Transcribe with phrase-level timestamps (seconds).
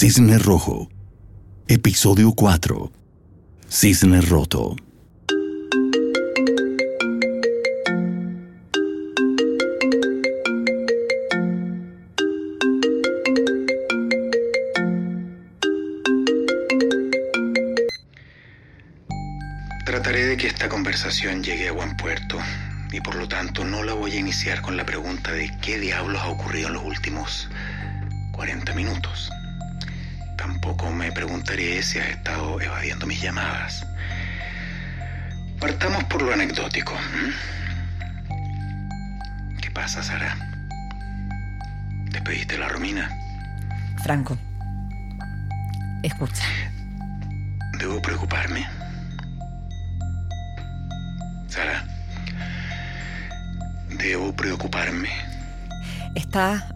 [0.00, 0.88] Cisne Rojo.
[1.68, 2.90] Episodio 4.
[3.68, 4.74] Cisne Roto.
[19.84, 22.38] Trataré de que esta conversación llegue a buen puerto
[22.90, 26.22] y por lo tanto no la voy a iniciar con la pregunta de qué diablos
[26.22, 27.50] ha ocurrido en los últimos
[28.32, 29.30] 40 minutos.
[30.70, 33.84] Tampoco me preguntaré si has estado evadiendo mis llamadas.
[35.58, 36.94] Partamos por lo anecdótico.
[39.60, 40.36] ¿Qué pasa, Sara?
[42.12, 43.10] ¿Despediste a la Romina?
[44.04, 44.38] Franco,
[46.04, 46.44] escucha.
[47.80, 48.64] ¿Debo preocuparme?
[51.48, 51.84] Sara,
[53.98, 55.10] ¿debo preocuparme?
[56.14, 56.68] Está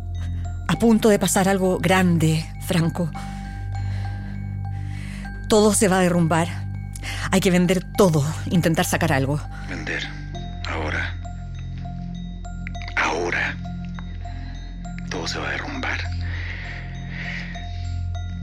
[0.67, 3.09] a punto de pasar algo grande, Franco.
[5.49, 6.49] Todo se va a derrumbar.
[7.31, 9.41] Hay que vender todo, intentar sacar algo.
[9.69, 10.07] Vender.
[10.69, 11.15] Ahora.
[12.97, 13.57] Ahora.
[15.11, 16.01] Todo se va a derrumbar.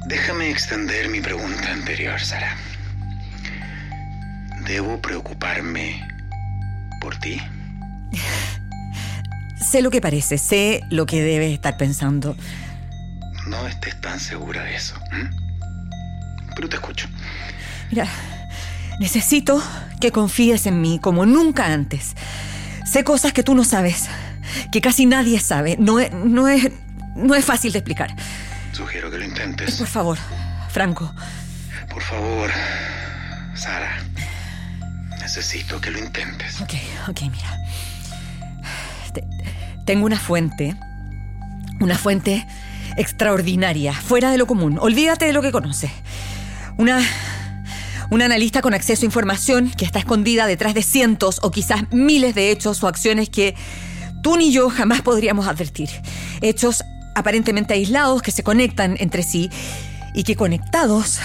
[0.07, 2.57] Déjame extender mi pregunta anterior, Sara.
[4.65, 6.07] ¿Debo preocuparme
[6.99, 7.41] por ti?
[9.71, 12.35] Sé lo que parece, sé lo que debes estar pensando.
[13.47, 14.95] No estés tan segura de eso.
[15.11, 15.29] ¿m?
[16.55, 17.07] Pero te escucho.
[17.89, 18.07] Mira,
[18.99, 19.61] necesito
[19.99, 22.15] que confíes en mí como nunca antes.
[22.85, 24.07] Sé cosas que tú no sabes,
[24.71, 25.77] que casi nadie sabe.
[25.79, 26.69] No es, no es,
[27.15, 28.15] no es fácil de explicar.
[28.73, 29.75] Sugiero que lo intentes.
[29.77, 30.17] Por favor,
[30.69, 31.13] Franco,
[31.89, 32.49] Por favor,
[33.55, 33.97] Sara.
[35.19, 36.59] Necesito que lo intentes.
[36.61, 36.73] Ok,
[37.09, 37.57] ok, mira.
[39.13, 39.27] Te-
[39.85, 40.75] tengo una fuente.
[41.79, 42.45] Una fuente
[42.97, 44.77] extraordinaria, fuera de lo común.
[44.79, 45.91] Olvídate de lo que conoces.
[46.77, 47.01] Una.
[48.09, 52.35] Una analista con acceso a información que está escondida detrás de cientos o quizás miles
[52.35, 53.55] de hechos o acciones que
[54.21, 55.89] tú ni yo jamás podríamos advertir.
[56.41, 56.83] Hechos
[57.15, 59.49] aparentemente aislados que se conectan entre sí
[60.13, 61.19] y que conectados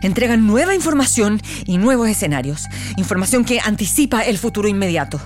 [0.00, 2.68] entregan nueva información y nuevos escenarios.
[2.96, 5.20] Información que anticipa el futuro inmediato.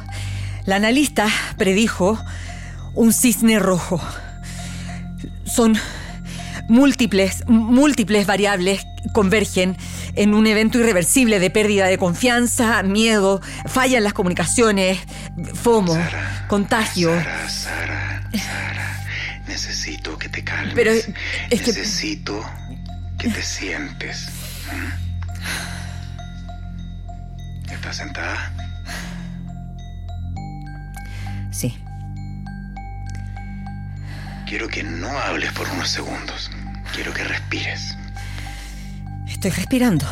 [0.67, 2.19] La analista predijo
[2.95, 4.01] un cisne rojo.
[5.45, 5.79] Son
[6.69, 9.77] múltiples, múltiples variables convergen
[10.15, 14.99] en un evento irreversible de pérdida de confianza, miedo, falla en las comunicaciones,
[15.55, 17.11] FOMO, Sara, contagio.
[17.11, 19.05] Sara, Sara, Sara.
[19.49, 20.75] Necesito que te calmes.
[20.75, 22.45] Pero es que- Necesito
[23.19, 24.29] que te sientes.
[27.73, 28.53] ¿Estás sentada?
[31.51, 31.77] Sí,
[34.47, 36.51] Quiero que no hables por unos segundos.
[36.95, 37.97] Quiero que respires.
[39.29, 40.07] estoy respirando.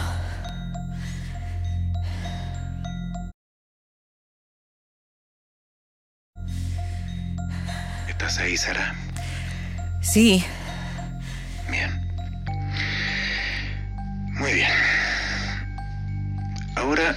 [8.09, 8.94] ¿Estás ahí, Sara?
[10.00, 10.44] Sí,
[11.70, 11.91] Bien.
[14.38, 14.70] Muy bien.
[16.76, 17.16] Ahora,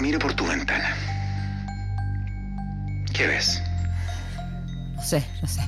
[0.00, 0.94] mira por tu ventana.
[3.14, 3.62] ¿Qué ves?
[4.96, 5.62] no sé, no sé.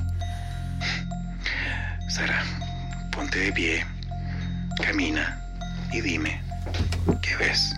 [2.19, 2.43] Sara,
[3.11, 3.85] ponte de pie,
[4.83, 5.41] camina
[5.93, 6.41] y dime,
[7.21, 7.73] ¿qué ves?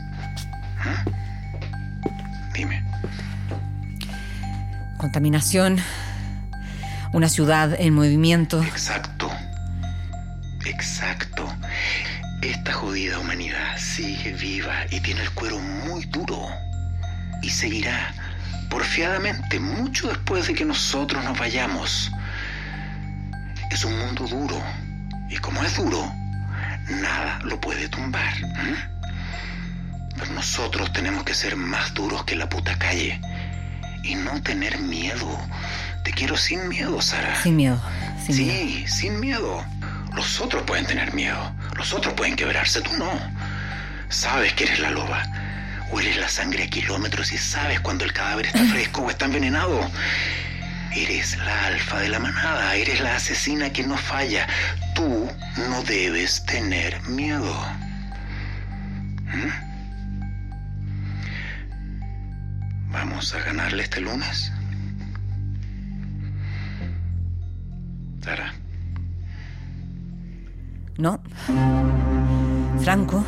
[0.80, 1.06] ¿Ah?
[2.52, 2.84] Dime.
[4.98, 5.78] Contaminación,
[7.14, 8.64] una ciudad en movimiento.
[8.64, 9.30] Exacto.
[10.66, 11.48] Exacto.
[12.42, 16.48] Esta jodida humanidad sigue viva y tiene el cuero muy duro.
[17.44, 18.12] Y seguirá
[18.72, 22.12] porfiadamente mucho después de que nosotros nos vayamos.
[23.72, 24.62] Es un mundo duro.
[25.30, 26.14] Y como es duro,
[26.90, 28.34] nada lo puede tumbar.
[28.38, 28.78] ¿m?
[30.18, 33.20] Pero nosotros tenemos que ser más duros que la puta calle.
[34.04, 35.40] Y no tener miedo.
[36.04, 37.42] Te quiero sin miedo, Sara.
[37.42, 37.82] Sin miedo,
[38.26, 38.88] sin sí, miedo.
[38.88, 39.66] sin miedo.
[40.14, 41.54] Los otros pueden tener miedo.
[41.78, 43.10] Los otros pueden quebrarse, tú no.
[44.10, 45.24] Sabes que eres la loba.
[45.92, 49.80] Hueles la sangre a kilómetros y sabes cuando el cadáver está fresco o está envenenado.
[50.96, 52.76] Eres la alfa de la manada.
[52.76, 54.46] Eres la asesina que no falla.
[54.94, 55.30] Tú
[55.70, 57.54] no debes tener miedo.
[59.26, 59.72] ¿Mm?
[62.92, 64.52] ¿Vamos a ganarle este lunes?
[68.22, 68.54] Sara.
[70.98, 71.22] No.
[72.82, 73.24] Franco,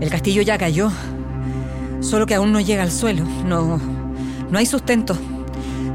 [0.00, 0.90] el castillo ya cayó.
[2.00, 3.24] Solo que aún no llega al suelo.
[3.44, 3.78] No,
[4.50, 5.18] no hay sustento.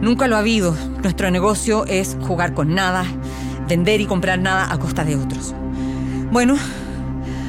[0.03, 0.75] Nunca lo ha habido.
[1.01, 3.05] Nuestro negocio es jugar con nada,
[3.69, 5.55] vender y comprar nada a costa de otros.
[6.29, 6.57] Bueno,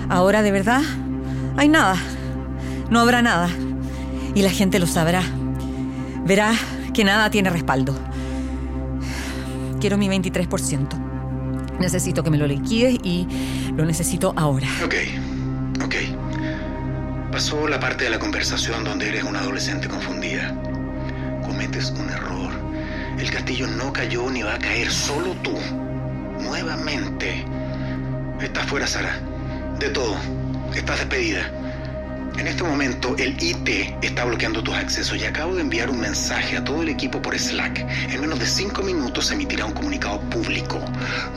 [0.09, 0.81] ahora de verdad
[1.57, 1.97] hay nada.
[2.91, 3.49] No habrá nada.
[4.37, 5.25] Y la gente lo sabrá.
[6.25, 6.53] Verá
[6.93, 7.99] que nada tiene respaldo.
[9.81, 10.87] Quiero mi 23%.
[11.81, 13.27] Necesito que me lo liquides y
[13.75, 14.69] lo necesito ahora.
[14.85, 14.95] Ok,
[15.85, 15.95] ok.
[17.33, 20.55] Pasó la parte de la conversación donde eres una adolescente confundida.
[21.45, 22.53] Cometes un error.
[23.19, 25.57] El castillo no cayó ni va a caer, solo tú.
[26.41, 27.45] Nuevamente.
[28.41, 29.19] Estás fuera, Sara.
[29.79, 30.17] De todo.
[30.75, 31.51] Estás despedida.
[32.39, 36.57] En este momento el IT está bloqueando tus accesos y acabo de enviar un mensaje
[36.57, 37.87] a todo el equipo por Slack.
[38.11, 40.81] En menos de cinco minutos se emitirá un comunicado público.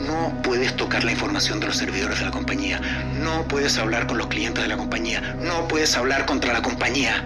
[0.06, 2.80] No puedes tocar la información de los servidores de la compañía.
[3.22, 5.36] No puedes hablar con los clientes de la compañía.
[5.40, 7.24] No puedes hablar contra la compañía.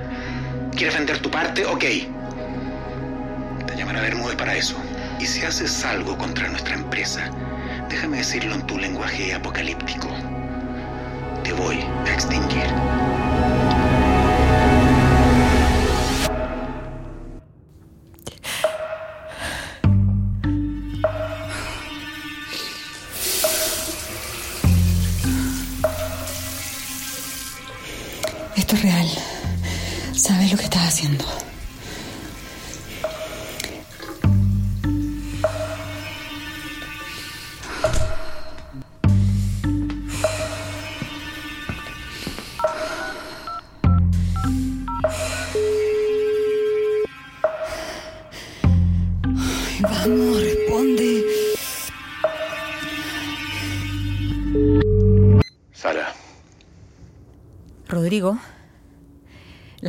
[0.76, 1.64] ¿Quieres vender tu parte?
[1.64, 1.84] Ok.
[3.82, 4.76] Te llamará Bermúdez para eso.
[5.18, 7.28] Y si haces algo contra nuestra empresa,
[7.88, 10.08] déjame decirlo en tu lenguaje apocalíptico.
[11.42, 12.62] Te voy a extinguir.
[28.56, 29.08] Esto es real.
[30.12, 31.51] Sabes lo que estás haciendo.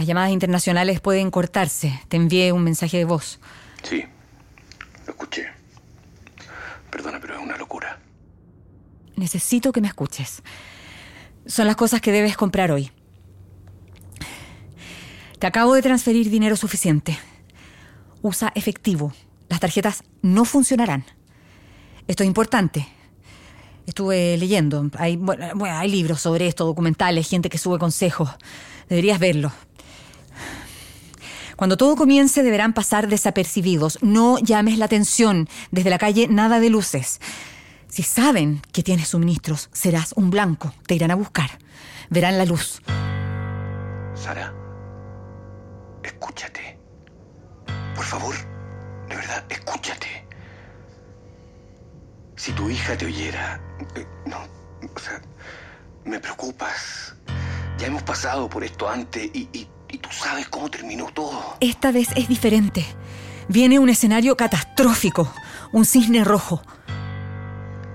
[0.03, 1.97] Las llamadas internacionales pueden cortarse.
[2.09, 3.39] Te envié un mensaje de voz.
[3.83, 4.03] sí,
[5.05, 5.47] lo escuché.
[6.91, 7.99] Perdona, pero es una locura.
[9.15, 10.43] Necesito que me escuches.
[11.45, 12.91] Son las cosas que debes comprar hoy.
[15.39, 17.17] Te acabo de transferir dinero suficiente.
[18.21, 19.13] Usa efectivo.
[19.47, 21.05] Las tarjetas no funcionarán.
[22.09, 22.85] Esto es importante.
[23.87, 24.89] Estuve leyendo.
[24.97, 28.29] Hay, bueno, hay libros sobre esto, documentales, gente que sube consejos.
[28.89, 29.53] Deberías verlo.
[31.63, 33.97] Cuando todo comience deberán pasar desapercibidos.
[34.01, 35.47] No llames la atención.
[35.71, 37.21] Desde la calle nada de luces.
[37.87, 40.73] Si saben que tienes suministros, serás un blanco.
[40.87, 41.51] Te irán a buscar.
[42.09, 42.81] Verán la luz.
[44.13, 44.53] Sara,
[46.03, 46.77] escúchate.
[47.95, 48.35] Por favor,
[49.07, 50.27] de verdad, escúchate.
[52.35, 53.61] Si tu hija te oyera,
[53.95, 54.39] eh, no,
[54.93, 55.21] o sea,
[56.03, 57.15] me preocupas.
[57.77, 61.55] Ya hemos pasado por esto antes y, y- y tú sabes cómo terminó todo.
[61.59, 62.83] Esta vez es diferente.
[63.47, 65.31] Viene un escenario catastrófico.
[65.71, 66.63] Un cisne rojo.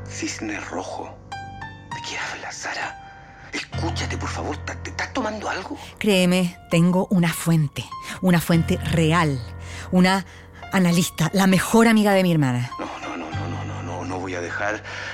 [0.08, 1.12] Cisne rojo.
[1.30, 3.48] ¿De qué hablas, Sara?
[3.52, 4.56] Escúchate, por favor.
[4.58, 5.76] ¿Te estás tomando algo?
[5.98, 7.84] Créeme, tengo una fuente.
[8.22, 9.42] Una fuente real.
[9.90, 10.24] Una
[10.72, 12.70] analista, la mejor amiga de mi hermana.
[12.78, 12.87] No,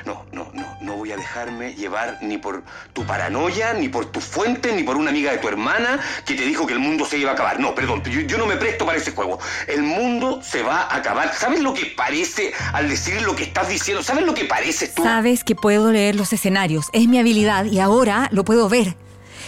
[0.05, 2.63] no, no, no, no voy a dejarme llevar ni por
[2.93, 6.45] tu paranoia, ni por tu fuente, ni por una amiga de tu hermana que te
[6.45, 7.61] dijo que el mundo se iba a acabar.
[7.61, 9.39] No, perdón, yo, yo no me presto para ese juego.
[9.69, 11.35] El mundo se va a acabar.
[11.35, 14.03] ¿Sabes lo que parece al decir lo que estás diciendo?
[14.03, 15.03] ¿Sabes lo que pareces tú?
[15.03, 16.87] Sabes que puedo leer los escenarios.
[16.93, 18.97] Es mi habilidad y ahora lo puedo ver.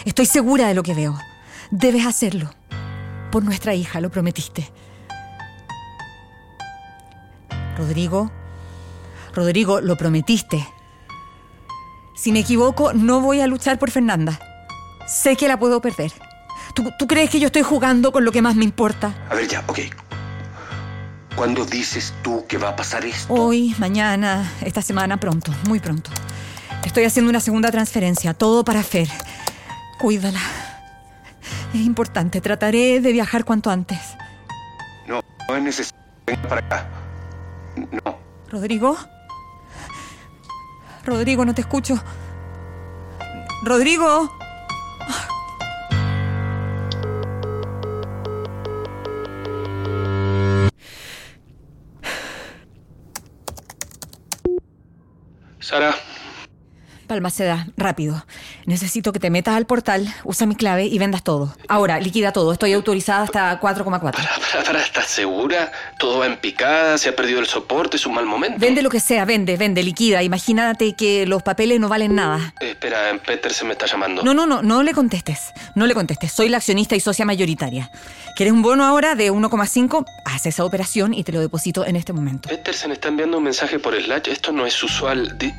[0.05, 1.19] Estoy segura de lo que veo.
[1.71, 2.51] Debes hacerlo.
[3.33, 4.71] Por nuestra hija, lo prometiste.
[7.77, 8.31] Rodrigo,
[9.37, 10.67] Rodrigo, lo prometiste.
[12.17, 14.41] Si me equivoco, no voy a luchar por Fernanda.
[15.07, 16.11] Sé que la puedo perder.
[16.75, 19.15] ¿Tú, tú crees que yo estoy jugando con lo que más me importa?
[19.29, 19.81] A ver, ya, ok.
[21.37, 23.31] ¿Cuándo dices tú que va a pasar esto?
[23.33, 26.11] Hoy, mañana, esta semana, pronto, muy pronto.
[26.83, 29.09] Estoy haciendo una segunda transferencia, todo para Fer.
[29.99, 30.41] Cuídala.
[31.75, 33.99] Es importante, trataré de viajar cuanto antes.
[35.07, 36.03] No, no es necesario.
[36.25, 36.89] Venga para acá.
[37.77, 38.19] No.
[38.51, 38.97] ¿Rodrigo?
[41.07, 42.03] Rodrigo, no te escucho.
[43.63, 44.37] Rodrigo.
[55.61, 55.95] Sara,
[57.07, 58.25] Palmaceda, rápido.
[58.67, 61.55] Necesito que te metas al portal, usa mi clave y vendas todo.
[61.69, 62.53] Ahora, liquida todo.
[62.53, 64.01] Estoy autorizada hasta 4,4.
[64.01, 65.71] Para, para, para, ¿estás segura?
[65.99, 68.59] Todo va en picada, se ha perdido el soporte, es un mal momento.
[68.59, 70.23] Vende lo que sea, vende, vende, liquida.
[70.23, 72.55] Imagínate que los papeles no valen nada.
[72.61, 74.23] Eh, espera, Peter se me está llamando.
[74.23, 75.53] No, no, no, no le contestes.
[75.75, 76.33] No le contestes.
[76.33, 77.91] Soy la accionista y socia mayoritaria.
[78.37, 80.05] ¿Quieres un bono ahora de 1,5?
[80.25, 82.49] Haz esa operación y te lo deposito en este momento.
[82.49, 84.29] Petersen está enviando un mensaje por Slack.
[84.29, 85.37] Esto no es usual.
[85.39, 85.55] Di-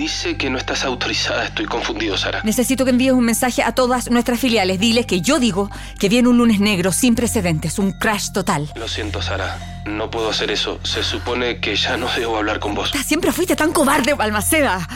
[0.00, 1.44] dice que no estás autorizada.
[1.44, 2.40] Estoy confundido, Sara.
[2.42, 4.80] Necesito que envíes un mensaje a todas nuestras filiales.
[4.80, 8.72] Diles que yo digo que viene un lunes negro sin precedentes, un crash total.
[8.76, 9.58] Lo siento, Sara.
[9.84, 10.80] No puedo hacer eso.
[10.84, 12.92] Se supone que ya no debo hablar con vos.
[13.04, 14.88] Siempre fuiste tan cobarde, Balmaceda.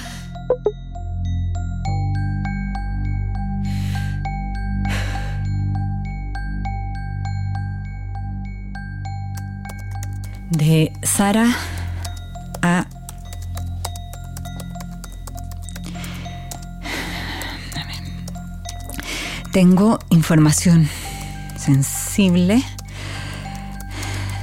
[10.50, 11.48] De Sara
[19.54, 20.88] Tengo información
[21.56, 22.60] sensible.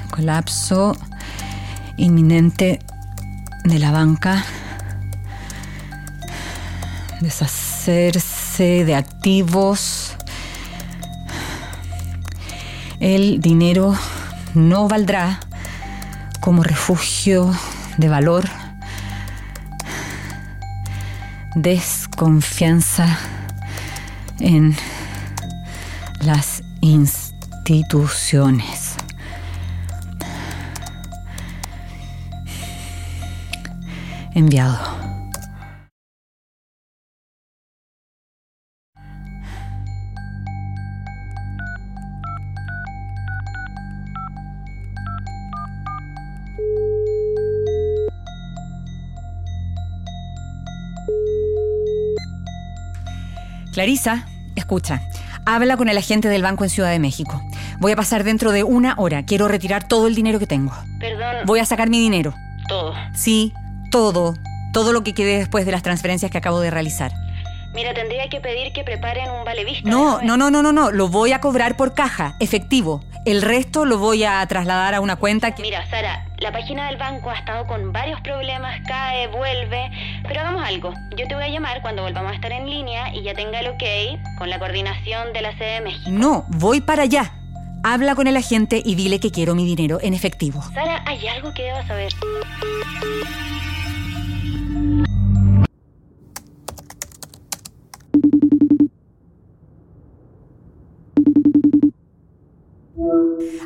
[0.09, 0.95] Colapso
[1.97, 2.79] inminente
[3.65, 4.45] de la banca.
[7.19, 10.15] Deshacerse de activos.
[13.01, 13.93] El dinero
[14.53, 15.41] no valdrá
[16.39, 17.53] como refugio
[17.97, 18.49] de valor.
[21.55, 23.19] Desconfianza
[24.39, 24.73] en
[26.23, 28.95] las instituciones.
[34.33, 34.79] Enviado.
[53.73, 54.25] Clarisa,
[54.55, 55.01] escucha.
[55.53, 57.43] Habla con el agente del banco en Ciudad de México.
[57.79, 59.25] Voy a pasar dentro de una hora.
[59.25, 60.71] Quiero retirar todo el dinero que tengo.
[60.97, 62.33] Perdón, Voy a sacar mi dinero.
[62.69, 62.93] todo.
[63.13, 63.51] Sí,
[63.91, 64.35] todo.
[64.71, 67.11] Todo lo que quede después de las transferencias que acabo de realizar.
[67.73, 69.89] Mira, tendría que pedir que preparen un vale vista.
[69.89, 70.91] No, no, no, no, no, no.
[70.91, 73.01] Lo voy a cobrar por caja, efectivo.
[73.25, 75.61] El resto lo voy a trasladar a una cuenta que...
[75.61, 79.91] Mira, Sara, la página del banco ha estado con varios problemas, cae, vuelve,
[80.27, 80.93] pero hagamos algo.
[81.15, 83.67] Yo te voy a llamar cuando volvamos a estar en línea y ya tenga el
[83.67, 83.83] ok
[84.39, 86.09] con la coordinación de la sede de México.
[86.09, 87.31] No, voy para allá.
[87.83, 90.63] Habla con el agente y dile que quiero mi dinero en efectivo.
[90.73, 92.11] Sara, hay algo que debas saber.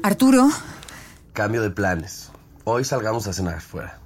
[0.03, 0.49] Arturo,
[1.33, 2.31] Cambio de planes.
[2.63, 3.99] Hoy salgamos a cenar fuera.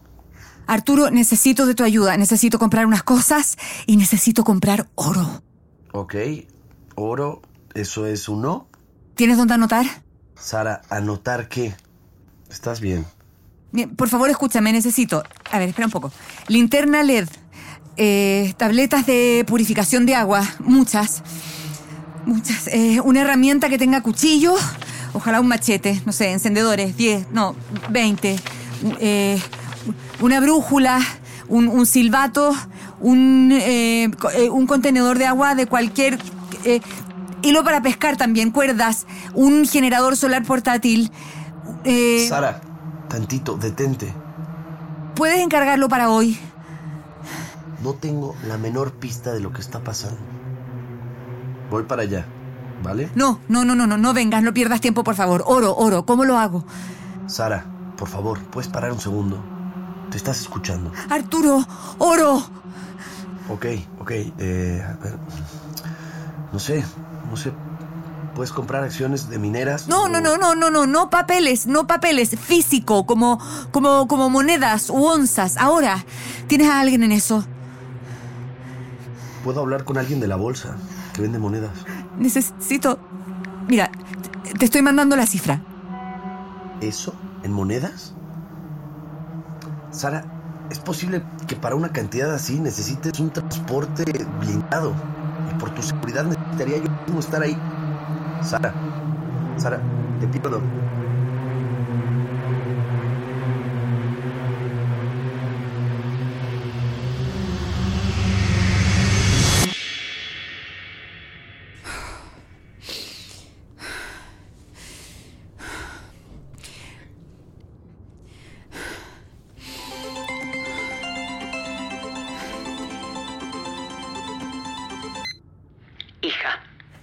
[0.66, 2.18] Arturo, necesito de tu ayuda.
[2.18, 5.44] Necesito comprar unas cosas y necesito comprar oro.
[5.92, 6.16] Ok.
[6.96, 7.42] Oro,
[7.76, 8.68] ¿eso es un no?
[9.16, 9.86] ¿Tienes dónde anotar?
[10.36, 11.76] Sara, ¿anotar qué?
[12.50, 13.06] ¿Estás bien?
[13.72, 15.24] Bien, Por favor, escúchame, necesito.
[15.52, 16.12] A ver, espera un poco.
[16.48, 17.28] Linterna LED.
[17.98, 20.42] eh, tabletas de purificación de agua.
[20.60, 21.22] Muchas.
[22.26, 22.68] Muchas.
[22.68, 24.56] eh, una herramienta que tenga cuchillo.
[25.14, 26.02] Ojalá un machete.
[26.06, 26.96] No sé, encendedores.
[26.98, 27.56] 10, no,
[27.90, 28.36] 20.
[29.00, 29.42] eh,
[30.22, 31.00] una brújula.
[31.48, 32.54] Un, un silbato.
[33.00, 34.10] Un, eh,
[34.52, 36.20] un contenedor de agua de cualquier.
[36.66, 36.82] eh,
[37.42, 38.52] hilo para pescar también.
[38.52, 39.06] Cuerdas.
[39.34, 41.12] Un generador solar portátil.
[42.28, 42.62] Sara,
[43.08, 44.14] tantito, detente.
[45.16, 46.38] ¿Puedes encargarlo para hoy?
[47.84, 50.18] No tengo la menor pista de lo que está pasando.
[51.70, 52.26] Voy para allá,
[52.82, 53.10] ¿vale?
[53.16, 55.44] No, no, no, no, no, no vengas, no pierdas tiempo, por favor.
[55.46, 56.64] Oro, oro, ¿cómo lo hago?
[57.28, 57.66] Sara,
[57.98, 59.38] por favor, ¿puedes parar un segundo?
[60.12, 60.92] Te estás escuchando.
[61.10, 61.66] Arturo,
[62.00, 62.36] oro.
[63.50, 63.66] Ok,
[64.00, 64.12] ok.
[64.12, 65.18] Eh, a ver.
[66.52, 66.84] No sé,
[67.30, 67.52] no sé.
[68.36, 69.88] ¿Puedes comprar acciones de mineras?
[69.88, 73.40] No, O- no, no, no, no, no, no papeles, no papeles, físico, como,
[73.72, 75.58] como, como monedas u onzas.
[75.58, 76.04] Ahora,
[76.48, 77.44] ¿tienes a alguien en eso?
[79.44, 80.78] Puedo hablar con alguien de la bolsa
[81.14, 81.72] que vende monedas.
[82.20, 83.00] Necesito.
[83.68, 83.90] Mira,
[84.58, 85.62] te- estoy mandando la cifra.
[86.82, 87.14] ¿Eso?
[87.44, 88.14] ¿En monedas?
[89.92, 90.24] Sara,
[90.70, 94.04] ¿es posible que para una cantidad así necesites un transporte
[94.40, 94.94] blindado?
[95.52, 97.58] Y por tu seguridad necesitaría yo mismo estar ahí.
[98.42, 98.74] Sara,
[99.58, 99.80] Sara,
[100.20, 100.62] te pido.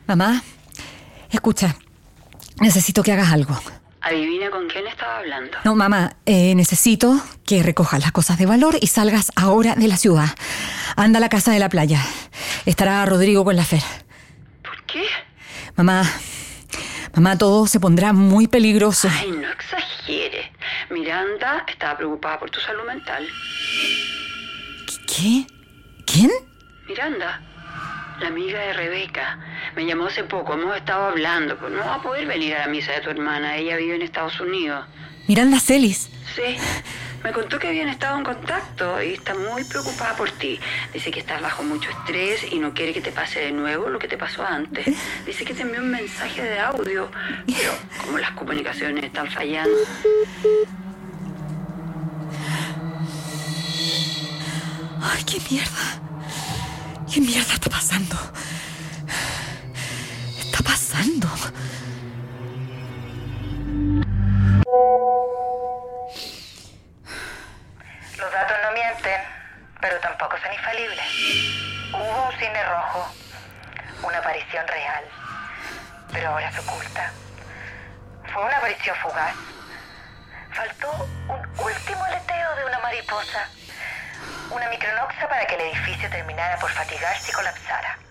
[0.07, 0.43] Mamá,
[1.31, 1.77] escucha,
[2.61, 3.59] necesito que hagas algo.
[4.01, 5.59] adivina con quién estaba hablando.
[5.65, 9.97] No, mamá, eh, necesito que recojas las cosas de valor y salgas ahora de la
[9.97, 10.29] ciudad.
[10.95, 12.01] Anda a la casa de la playa.
[12.67, 13.83] Estará Rodrigo con la Fer.
[14.63, 15.05] ¿Por qué?
[15.75, 16.05] Mamá,
[17.15, 19.09] mamá, todo se pondrá muy peligroso.
[19.11, 20.53] Ay, no exagere.
[20.91, 23.27] Miranda estaba preocupada por tu salud mental.
[25.09, 25.47] ¿Qué?
[26.07, 26.31] ¿Quién?
[26.89, 27.41] Miranda,
[28.21, 29.39] la amiga de Rebeca,
[29.77, 30.55] me llamó hace poco.
[30.55, 33.57] Hemos estado hablando, pero no va a poder venir a la misa de tu hermana.
[33.57, 34.87] Ella vive en Estados Unidos.
[35.29, 36.09] Miranda Celis.
[36.35, 36.57] Sí,
[37.23, 40.59] me contó que habían estado en contacto y está muy preocupada por ti.
[40.95, 43.99] Dice que estás bajo mucho estrés y no quiere que te pase de nuevo lo
[43.99, 44.87] que te pasó antes.
[45.27, 47.11] Dice que te envió un mensaje de audio,
[47.47, 49.77] pero como las comunicaciones están fallando.
[55.03, 56.01] Ay, qué mierda.
[57.13, 58.17] ¿Qué mierda está pasando?
[60.57, 61.29] Está pasando.
[68.17, 69.21] Los datos no mienten,
[69.83, 71.05] pero tampoco son infalibles.
[71.93, 73.07] Hubo un cine rojo,
[74.03, 75.05] una aparición real,
[76.11, 77.13] pero ahora se oculta.
[78.33, 79.35] Fue una aparición fugaz.
[80.55, 80.91] Faltó
[81.29, 83.47] un último aleteo de una mariposa,
[84.51, 88.06] una micronoxa para que el edificio terminara por fatigarse y colapsara.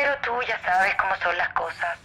[0.00, 1.98] Pero tú ya sabes cómo son las cosas.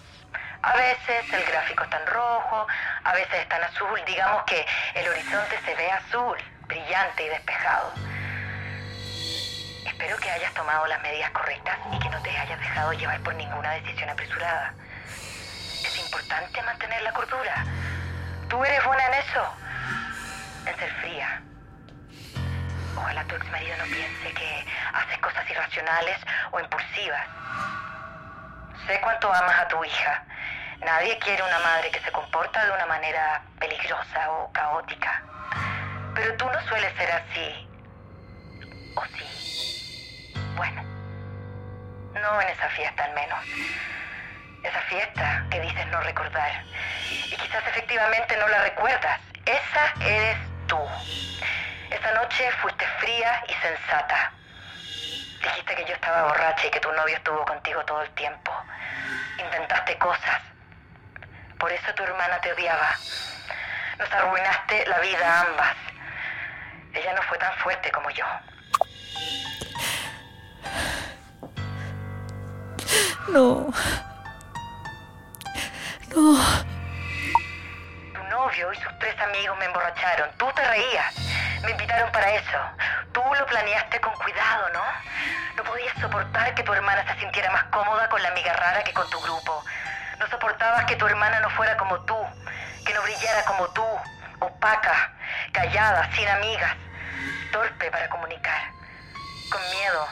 [0.63, 2.65] A veces el gráfico está en rojo,
[3.03, 4.01] a veces está en azul.
[4.07, 7.93] Digamos que el horizonte se ve azul, brillante y despejado.
[9.85, 13.35] Espero que hayas tomado las medidas correctas y que no te hayas dejado llevar por
[13.35, 14.73] ninguna decisión apresurada.
[15.85, 17.63] Es importante mantener la cordura.
[18.49, 19.55] Tú eres buena en eso,
[20.65, 21.43] en ser fría.
[23.03, 26.17] Ojalá tu ex marido no piense que haces cosas irracionales
[26.51, 27.27] o impulsivas.
[28.87, 30.23] Sé cuánto amas a tu hija.
[30.79, 35.21] Nadie quiere una madre que se comporta de una manera peligrosa o caótica.
[36.15, 37.67] Pero tú no sueles ser así.
[38.95, 40.33] ¿O sí?
[40.55, 40.81] Bueno,
[42.13, 43.39] no en esa fiesta al menos.
[44.63, 46.63] Esa fiesta que dices no recordar.
[47.27, 49.19] Y quizás efectivamente no la recuerdas.
[49.45, 50.37] Esa eres
[50.67, 50.79] tú.
[52.03, 54.33] Esa noche fuiste fría y sensata.
[55.41, 58.51] Dijiste que yo estaba borracha y que tu novio estuvo contigo todo el tiempo.
[59.39, 60.41] Inventaste cosas.
[61.57, 62.89] Por eso tu hermana te odiaba.
[63.97, 65.77] Nos arruinaste la vida a ambas.
[66.93, 68.25] Ella no fue tan fuerte como yo.
[73.29, 73.71] No.
[76.09, 76.37] No.
[78.13, 80.31] Tu novio y sus tres amigos me emborracharon.
[80.37, 81.32] Tú te reías.
[81.63, 82.59] Me invitaron para eso.
[83.13, 84.83] Tú lo planeaste con cuidado, ¿no?
[85.55, 88.93] No podías soportar que tu hermana se sintiera más cómoda con la amiga rara que
[88.93, 89.63] con tu grupo.
[90.19, 92.17] No soportabas que tu hermana no fuera como tú,
[92.85, 93.85] que no brillara como tú,
[94.39, 95.13] opaca,
[95.53, 96.75] callada, sin amigas,
[97.53, 98.61] torpe para comunicar,
[99.49, 100.07] con miedo,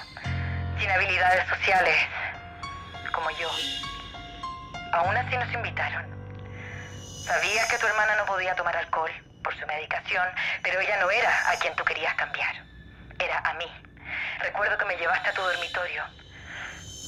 [0.79, 1.97] sin habilidades sociales,
[3.11, 3.49] como yo.
[4.93, 6.05] Aún así nos invitaron.
[7.25, 9.11] Sabías que tu hermana no podía tomar alcohol
[9.43, 10.27] por su medicación,
[10.63, 12.55] pero ella no era a quien tú querías cambiar.
[13.19, 13.71] Era a mí.
[14.39, 16.03] Recuerdo que me llevaste a tu dormitorio.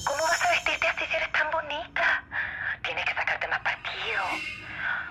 [0.05, 2.23] ¿Cómo vas a vestirte así si eres tan bonita?
[2.83, 4.23] Tienes que sacarte más partido.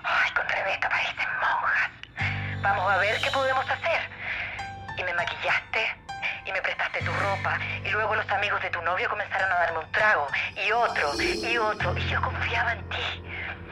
[0.03, 1.89] Ay, con Rebeca parecen monjas.
[2.61, 4.09] Vamos a ver qué podemos hacer.
[4.97, 5.95] Y me maquillaste
[6.45, 9.79] y me prestaste tu ropa y luego los amigos de tu novio comenzaron a darme
[9.79, 13.23] un trago y otro y otro y yo confiaba en ti.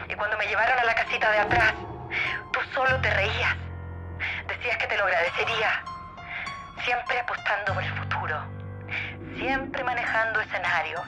[0.10, 1.74] Y cuando me llevaron a la casita de atrás,
[2.52, 3.56] tú solo te reías.
[4.48, 5.84] Decías que te lo agradecería.
[6.84, 8.44] Siempre apostando por el futuro.
[9.38, 11.02] Siempre manejando escenarios.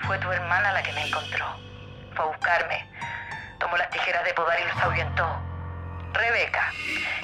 [0.00, 1.46] Fue tu hermana la que me encontró.
[2.14, 2.88] Fue a buscarme.
[3.58, 5.55] Tomó las tijeras de podar y los ahuyentó.
[6.16, 6.72] Rebeca,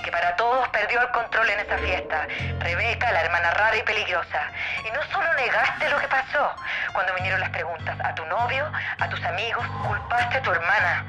[0.05, 2.27] que para todos perdió el control en esa fiesta.
[2.59, 4.51] Rebeca, la hermana rara y peligrosa.
[4.87, 6.55] Y no solo negaste lo que pasó.
[6.93, 11.05] Cuando vinieron las preguntas a tu novio, a tus amigos, culpaste a tu hermana.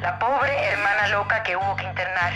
[0.00, 2.32] La pobre hermana loca que hubo que internar.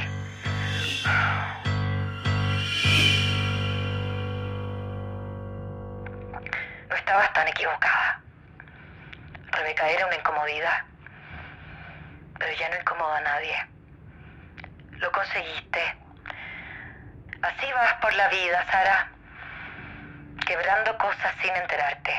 [6.89, 8.21] No estabas tan equivocada.
[9.53, 10.83] Rebeca era una incomodidad.
[12.39, 13.78] Pero ya no incomoda a nadie.
[14.99, 15.97] Lo conseguiste.
[17.43, 19.09] Así vas por la vida, Sara.
[20.45, 22.13] Quebrando cosas sin enterarte.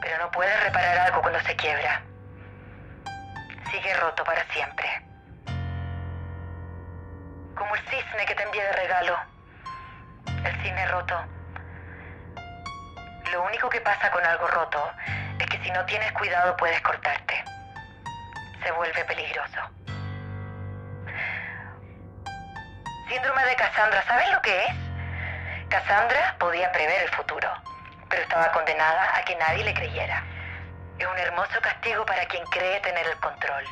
[0.00, 2.00] Pero no puedes reparar algo cuando se quiebra.
[3.70, 4.88] Sigue roto para siempre.
[7.54, 9.18] Como el cisne que te envié de regalo.
[10.44, 11.14] El cisne roto.
[13.32, 14.92] Lo único que pasa con algo roto
[15.38, 17.39] es que si no tienes cuidado puedes cortarte.
[18.62, 19.60] Se vuelve peligroso.
[23.08, 24.72] Síndrome de Cassandra, ¿sabes lo que es?
[25.68, 27.48] Cassandra podía prever el futuro,
[28.08, 30.24] pero estaba condenada a que nadie le creyera.
[30.98, 33.64] Es un hermoso castigo para quien cree tener el control.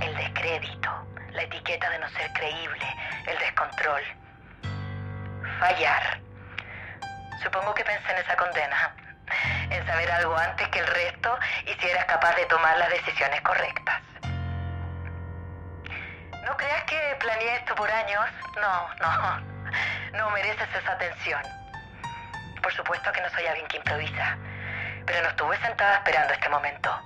[0.00, 0.90] El descrédito,
[1.32, 2.86] la etiqueta de no ser creíble,
[3.26, 4.02] el descontrol.
[5.60, 6.20] Fallar.
[7.42, 8.96] Supongo que pensé en esa condena,
[9.70, 13.40] en saber algo antes que el resto y si eras capaz de tomar las decisiones
[13.42, 13.95] correctas.
[16.46, 18.24] No creas que planeé esto por años.
[18.54, 19.40] No, no.
[20.16, 21.42] No mereces esa atención.
[22.62, 24.38] Por supuesto que no soy alguien que improvisa,
[25.04, 27.02] pero no estuve sentada esperando este momento.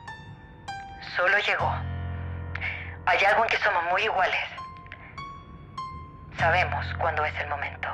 [1.16, 1.74] Solo llegó.
[3.07, 4.46] Hay algo en que somos muy iguales.
[6.38, 7.88] Sabemos cuándo es el momento.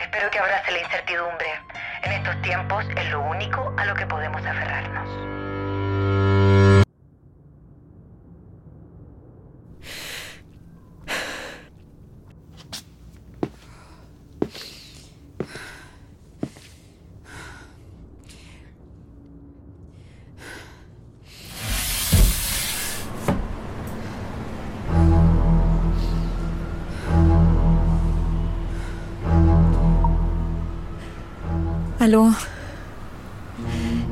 [0.00, 1.60] Espero que abrace la incertidumbre.
[2.02, 5.45] En estos tiempos es lo único a lo que podemos aferrarnos.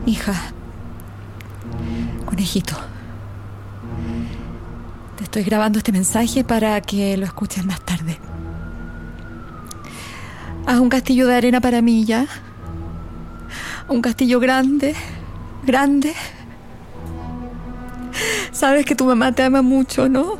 [0.04, 0.34] Hija.
[2.26, 2.74] Conejito.
[5.16, 8.18] Te estoy grabando este mensaje para que lo escuches más tarde.
[10.66, 12.26] Haz un castillo de arena para mí ya.
[13.88, 14.96] Un castillo grande,
[15.64, 16.14] grande.
[18.50, 20.36] Sabes que tu mamá te ama mucho, ¿no?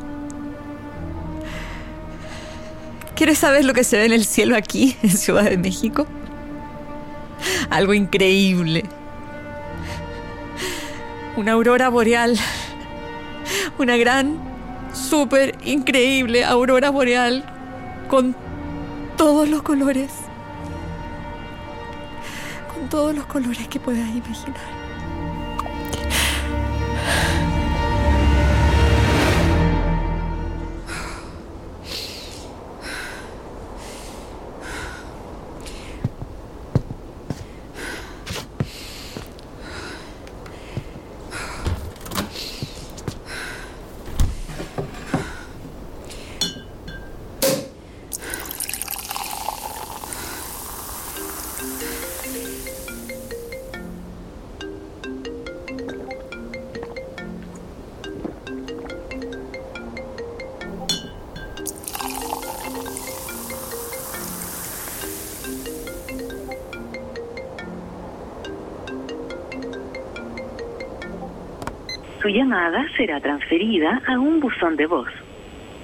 [3.15, 6.05] ¿Quieres saber lo que se ve en el cielo aquí, en Ciudad de México?
[7.69, 8.85] Algo increíble.
[11.35, 12.37] Una aurora boreal.
[13.77, 14.39] Una gran,
[14.93, 17.43] súper increíble aurora boreal
[18.07, 18.35] con
[19.17, 20.11] todos los colores.
[22.73, 24.74] Con todos los colores que puedas imaginar.
[72.25, 75.09] Su llamada será transferida a un buzón de voz.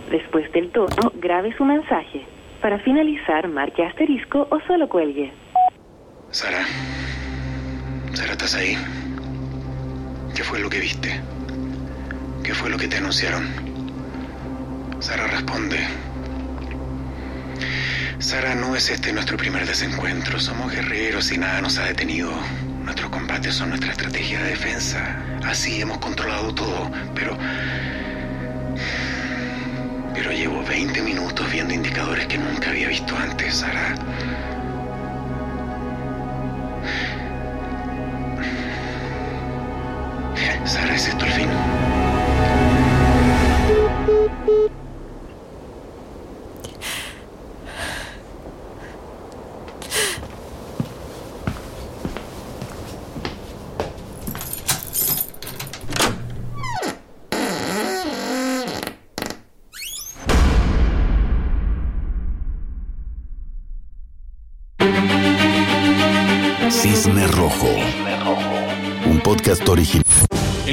[0.10, 2.26] Después del tono, grabe su mensaje.
[2.64, 5.32] Para finalizar, marque asterisco o solo cuelgue.
[6.32, 6.66] Sara.
[8.14, 8.76] Sara, ¿estás ahí?
[10.36, 11.22] ¿Qué fue lo que viste?
[12.44, 13.48] ¿Qué fue lo que te anunciaron?
[14.98, 15.78] Sara responde.
[18.18, 20.40] Sara, no es este nuestro primer desencuentro.
[20.40, 22.32] Somos guerreros y nada nos ha detenido.
[22.84, 25.21] Nuestros combates son nuestra estrategia de defensa.
[25.46, 27.38] Así hemos controlado todo, pero...
[30.14, 33.96] Pero llevo 20 minutos viendo indicadores que nunca había visto antes, Sara.
[40.66, 41.81] Sara, ¿es esto el fin?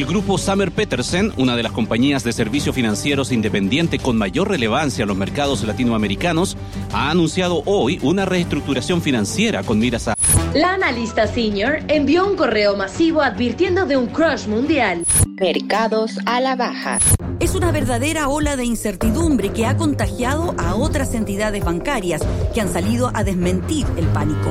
[0.08, 5.08] Grupo Summer Petersen, una de las compañías de servicios financieros independiente con mayor relevancia en
[5.08, 6.56] los mercados latinoamericanos,
[6.92, 10.14] ha anunciado hoy una reestructuración financiera con miras a
[10.54, 15.04] La analista senior envió un correo masivo advirtiendo de un crush mundial.
[15.38, 16.98] Mercados a la baja.
[17.38, 22.22] Es una verdadera ola de incertidumbre que ha contagiado a otras entidades bancarias
[22.54, 24.50] que han salido a desmentir el pánico.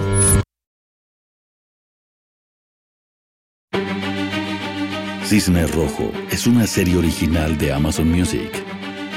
[5.27, 8.49] Cisne Rojo es una serie original de Amazon Music.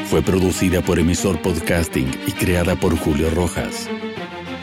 [0.06, 3.88] Fue producida por Emisor Podcasting y creada por Julio Rojas.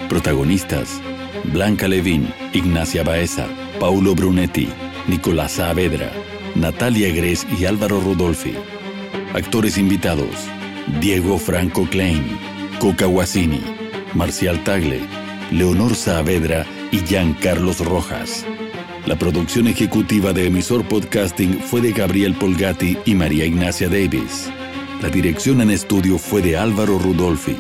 [0.10, 1.00] Protagonistas:
[1.46, 3.48] Blanca Levín, Ignacia Baeza,
[3.80, 4.68] Paulo Brunetti,
[5.08, 6.12] Nicolás Saavedra,
[6.56, 8.54] Natalia Gres y Álvaro Rodolfi.
[9.34, 10.50] Actores invitados:
[11.00, 12.26] Diego Franco Klein,
[12.78, 13.62] Coca Guasini,
[14.14, 15.00] Marcial Tagle,
[15.52, 18.46] Leonor Saavedra y Jean Carlos Rojas.
[19.08, 24.52] La producción ejecutiva de Emisor Podcasting fue de Gabriel Polgatti y María Ignacia Davis.
[25.02, 27.56] La dirección en estudio fue de Álvaro Rudolfi.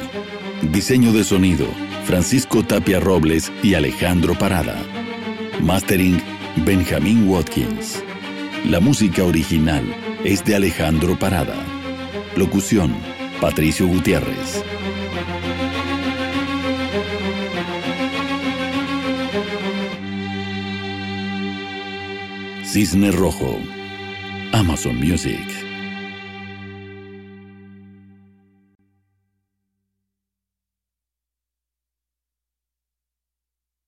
[0.73, 1.65] Diseño de sonido,
[2.03, 4.75] Francisco Tapia Robles y Alejandro Parada.
[5.61, 6.21] Mastering,
[6.65, 8.03] Benjamín Watkins.
[8.65, 9.85] La música original
[10.25, 11.55] es de Alejandro Parada.
[12.35, 12.93] Locución,
[13.39, 14.65] Patricio Gutiérrez.
[22.77, 23.57] Cisne Rojo.
[24.53, 25.66] Amazon Music.